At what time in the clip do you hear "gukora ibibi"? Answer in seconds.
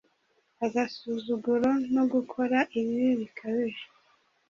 2.13-3.11